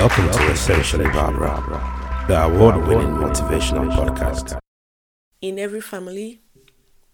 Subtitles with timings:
[0.00, 4.58] Welcome to Essentially Barbara, the award winning motivational podcast.
[5.42, 6.40] In every family,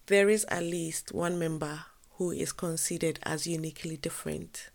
[0.05, 1.81] there is at least one member
[2.11, 4.69] who is considered as uniquely different.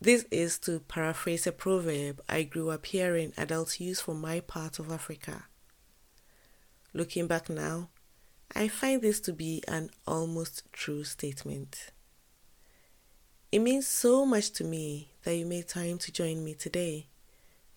[0.00, 4.80] This is to paraphrase a proverb I grew up hearing adults use for my part
[4.80, 5.44] of Africa.
[6.92, 7.90] Looking back now,
[8.56, 11.92] I find this to be an almost true statement.
[13.52, 17.06] It means so much to me that you made time to join me today.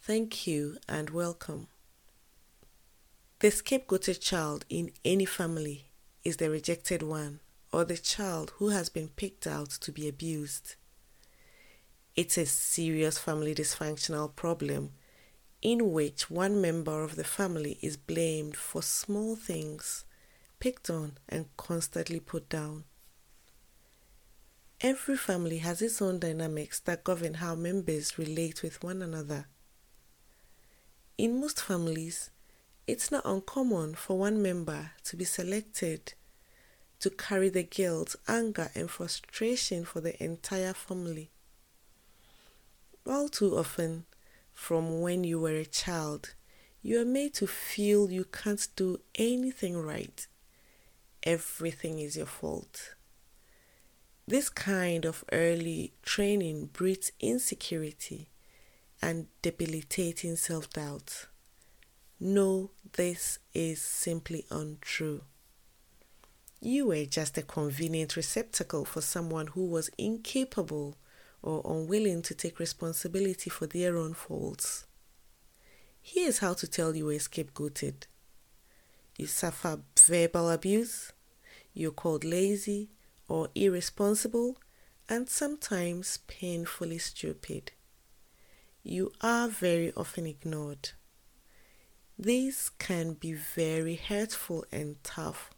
[0.01, 1.67] Thank you and welcome.
[3.39, 5.85] The scapegoated child in any family
[6.23, 7.39] is the rejected one
[7.71, 10.75] or the child who has been picked out to be abused.
[12.15, 14.93] It's a serious family dysfunctional problem
[15.61, 20.03] in which one member of the family is blamed for small things,
[20.59, 22.85] picked on, and constantly put down.
[24.81, 29.47] Every family has its own dynamics that govern how members relate with one another.
[31.17, 32.29] In most families,
[32.87, 36.13] it's not uncommon for one member to be selected
[37.01, 41.29] to carry the guilt, anger, and frustration for the entire family.
[43.05, 44.05] All too often,
[44.53, 46.35] from when you were a child,
[46.81, 50.25] you are made to feel you can't do anything right.
[51.23, 52.95] Everything is your fault.
[54.29, 58.29] This kind of early training breeds insecurity
[59.01, 61.25] and debilitating self doubt.
[62.19, 65.21] No, this is simply untrue.
[66.61, 70.95] You were just a convenient receptacle for someone who was incapable
[71.41, 74.85] or unwilling to take responsibility for their own faults.
[76.03, 78.03] Here's how to tell you were scapegoated.
[79.17, 81.13] You suffer verbal abuse,
[81.73, 82.89] you're called lazy,
[83.29, 84.57] or irresponsible
[85.07, 87.71] and sometimes painfully stupid.
[88.83, 90.89] You are very often ignored.
[92.17, 95.51] These can be very hurtful and tough,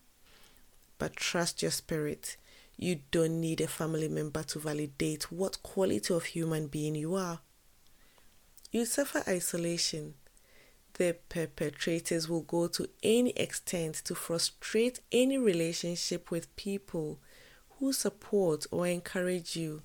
[0.99, 2.37] but trust your spirit.
[2.77, 7.39] You don't need a family member to validate what quality of human being you are.
[8.71, 10.15] You suffer isolation.
[10.93, 17.19] The perpetrators will go to any extent to frustrate any relationship with people
[17.81, 19.81] who support or encourage you,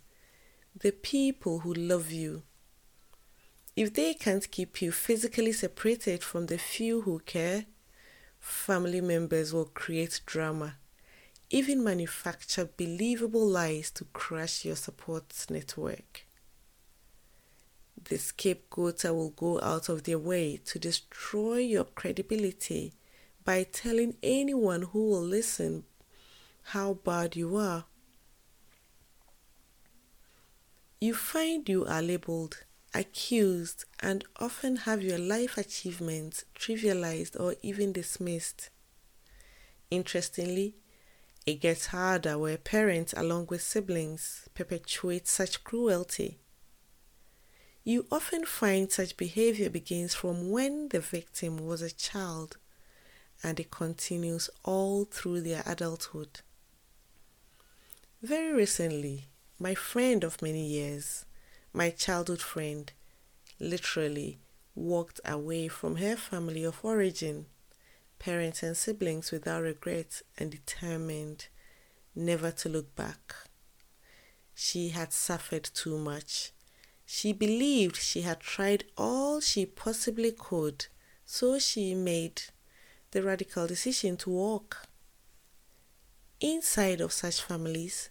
[0.78, 2.42] the people who love you.
[3.74, 7.64] If they can't keep you physically separated from the few who care,
[8.38, 10.76] family members will create drama,
[11.48, 16.26] even manufacture believable lies to crush your support network.
[18.04, 22.92] The scapegoater will go out of their way to destroy your credibility
[23.42, 25.84] by telling anyone who will listen
[26.70, 27.84] how bad you are.
[31.00, 37.92] You find you are labeled, accused, and often have your life achievements trivialized or even
[37.92, 38.70] dismissed.
[39.92, 40.74] Interestingly,
[41.46, 46.40] it gets harder where parents, along with siblings, perpetuate such cruelty.
[47.84, 52.56] You often find such behavior begins from when the victim was a child
[53.44, 56.40] and it continues all through their adulthood.
[58.26, 61.26] Very recently, my friend of many years,
[61.72, 62.92] my childhood friend,
[63.60, 64.40] literally
[64.74, 67.46] walked away from her family of origin,
[68.18, 71.46] parents and siblings without regret and determined
[72.16, 73.32] never to look back.
[74.56, 76.50] She had suffered too much.
[77.04, 80.86] She believed she had tried all she possibly could,
[81.24, 82.42] so she made
[83.12, 84.88] the radical decision to walk.
[86.40, 88.10] Inside of such families,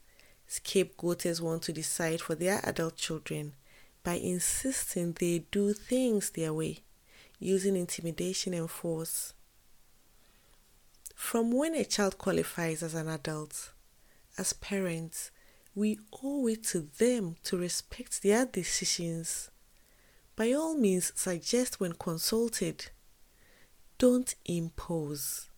[0.60, 3.54] scapegoaters want to decide for their adult children
[4.04, 6.80] by insisting they do things their way,
[7.40, 9.34] using intimidation and force.
[11.16, 13.72] From when a child qualifies as an adult,
[14.38, 15.31] as parents,
[15.74, 19.50] we owe it to them to respect their decisions.
[20.36, 22.92] By all means, suggest when consulted.
[23.98, 25.50] Don't impose.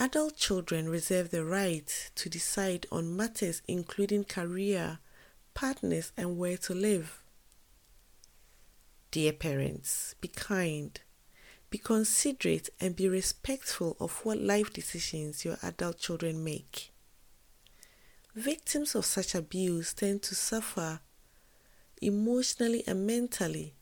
[0.00, 5.00] Adult children reserve the right to decide on matters including career,
[5.54, 7.20] partners, and where to live.
[9.10, 11.00] Dear parents, be kind,
[11.68, 16.92] be considerate, and be respectful of what life decisions your adult children make.
[18.36, 21.00] Victims of such abuse tend to suffer
[22.00, 23.74] emotionally and mentally.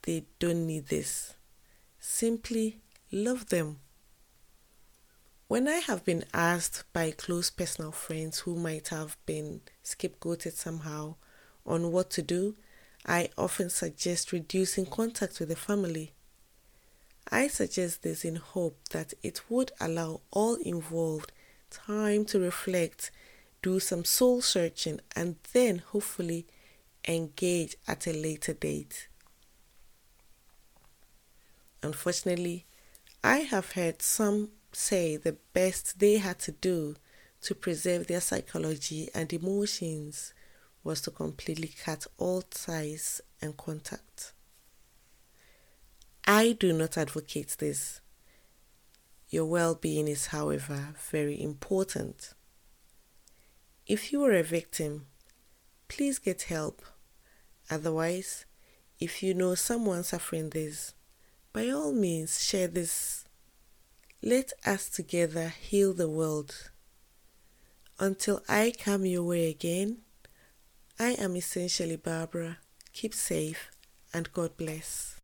[0.00, 1.34] They don't need this.
[2.00, 2.78] Simply
[3.12, 3.80] love them
[5.48, 11.14] when I have been asked by close personal friends who might have been scapegoated somehow
[11.64, 12.56] on what to do,
[13.06, 16.12] I often suggest reducing contact with the family.
[17.30, 21.30] I suggest this in hope that it would allow all involved
[21.70, 23.12] time to reflect,
[23.62, 26.46] do some soul searching, and then hopefully
[27.06, 29.08] engage at a later date.
[31.82, 32.66] Unfortunately,
[33.22, 36.96] I have heard some say the best they had to do
[37.40, 40.34] to preserve their psychology and emotions
[40.84, 44.32] was to completely cut all ties and contact.
[46.26, 48.00] I do not advocate this.
[49.28, 52.34] Your well being is, however, very important.
[53.86, 55.06] If you are a victim,
[55.88, 56.82] please get help.
[57.70, 58.44] Otherwise,
[59.00, 60.94] if you know someone suffering this,
[61.52, 63.25] by all means share this.
[64.26, 66.70] Let us together heal the world.
[68.00, 69.98] Until I come your way again,
[70.98, 72.58] I am essentially Barbara.
[72.92, 73.70] Keep safe
[74.12, 75.14] and God bless.